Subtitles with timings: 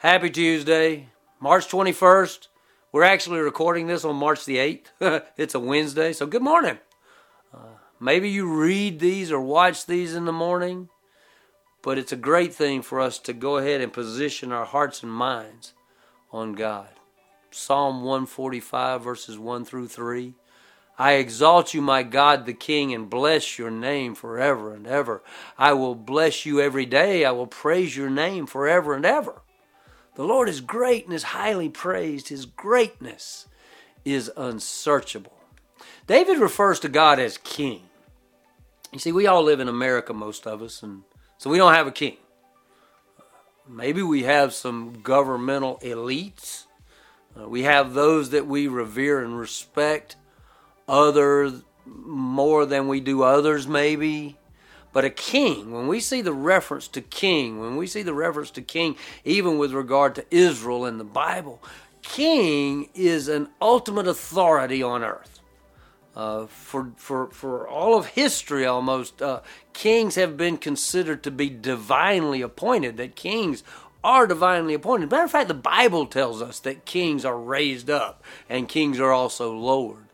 [0.00, 2.48] Happy Tuesday, March 21st.
[2.90, 5.24] We're actually recording this on March the 8th.
[5.36, 6.78] it's a Wednesday, so good morning.
[7.52, 10.88] Uh, maybe you read these or watch these in the morning,
[11.82, 15.12] but it's a great thing for us to go ahead and position our hearts and
[15.12, 15.74] minds
[16.32, 16.88] on God.
[17.50, 20.32] Psalm 145, verses 1 through 3.
[20.98, 25.22] I exalt you, my God the King, and bless your name forever and ever.
[25.58, 27.26] I will bless you every day.
[27.26, 29.42] I will praise your name forever and ever.
[30.14, 32.28] The Lord is great and is highly praised.
[32.28, 33.46] His greatness
[34.04, 35.32] is unsearchable.
[36.06, 37.82] David refers to God as king.
[38.92, 41.02] You see, we all live in America, most of us, and
[41.38, 42.16] so we don't have a king.
[43.68, 46.64] Maybe we have some governmental elites.
[47.38, 50.16] Uh, we have those that we revere and respect,
[50.88, 54.36] others more than we do others, maybe.
[54.92, 58.50] But a king, when we see the reference to king, when we see the reference
[58.52, 61.62] to king, even with regard to Israel in the Bible,
[62.02, 65.40] king is an ultimate authority on earth.
[66.16, 69.40] Uh, for, for, for all of history, almost, uh,
[69.72, 73.62] kings have been considered to be divinely appointed, that kings
[74.02, 75.10] are divinely appointed.
[75.10, 79.12] Matter of fact, the Bible tells us that kings are raised up and kings are
[79.12, 80.06] also lowered.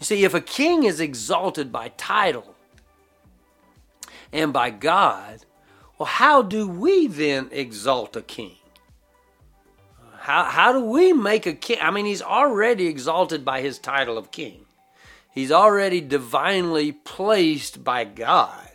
[0.00, 2.51] You see, if a king is exalted by title,
[4.32, 5.44] and by God,
[5.98, 8.56] well, how do we then exalt a king?
[10.18, 11.78] How, how do we make a king?
[11.80, 14.64] I mean, he's already exalted by his title of king.
[15.32, 18.68] He's already divinely placed by God.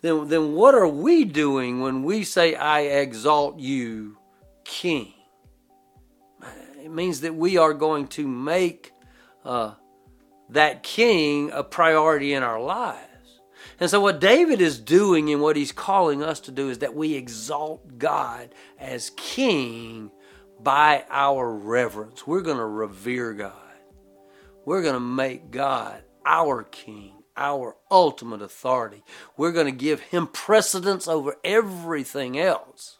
[0.00, 4.16] Then, then what are we doing when we say, I exalt you,
[4.64, 5.12] king?
[6.82, 8.92] It means that we are going to make
[9.44, 9.74] uh,
[10.48, 13.07] that king a priority in our lives.
[13.80, 16.96] And so, what David is doing and what he's calling us to do is that
[16.96, 20.10] we exalt God as King
[20.60, 22.26] by our reverence.
[22.26, 23.52] We're going to revere God.
[24.64, 29.04] We're going to make God our King, our ultimate authority.
[29.36, 32.97] We're going to give Him precedence over everything else.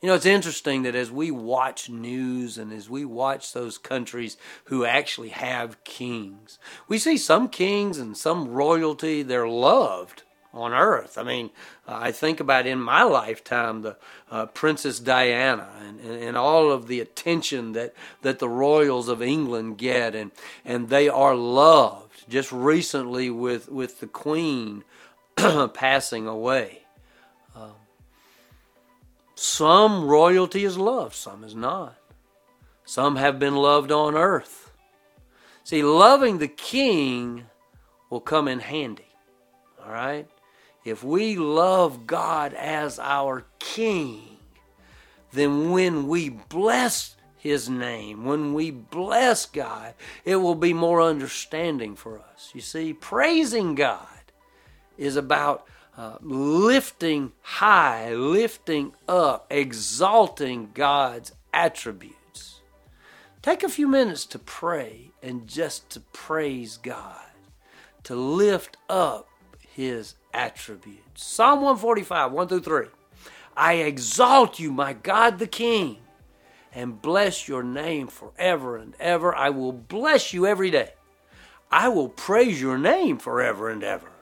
[0.00, 4.36] You know, it's interesting that as we watch news and as we watch those countries
[4.66, 10.22] who actually have kings, we see some kings and some royalty, they're loved
[10.54, 11.18] on earth.
[11.18, 11.50] I mean,
[11.86, 13.96] uh, I think about in my lifetime the
[14.30, 17.92] uh, Princess Diana and, and, and, all of the attention that,
[18.22, 20.30] that the royals of England get, and,
[20.64, 22.28] and they are loved.
[22.28, 24.84] Just recently, with, with the Queen
[25.36, 26.82] passing away.
[27.54, 27.72] Um,
[29.58, 31.96] some royalty is loved, some is not.
[32.84, 34.70] Some have been loved on earth.
[35.64, 37.46] See, loving the king
[38.08, 39.08] will come in handy.
[39.84, 40.28] All right?
[40.84, 44.36] If we love God as our king,
[45.32, 49.94] then when we bless his name, when we bless God,
[50.24, 52.52] it will be more understanding for us.
[52.54, 54.06] You see, praising God
[54.96, 55.66] is about
[55.98, 62.60] uh, lifting high, lifting up, exalting God's attributes.
[63.42, 67.26] Take a few minutes to pray and just to praise God,
[68.04, 69.28] to lift up
[69.74, 71.24] His attributes.
[71.24, 72.86] Psalm 145, 1 through 3.
[73.56, 75.98] I exalt you, my God the King,
[76.72, 79.34] and bless your name forever and ever.
[79.34, 80.92] I will bless you every day.
[81.72, 84.12] I will praise your name forever and ever.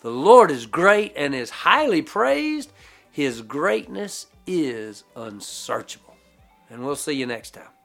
[0.00, 2.72] The Lord is great and is highly praised.
[3.10, 6.14] His greatness is unsearchable.
[6.70, 7.77] And we'll see you next time.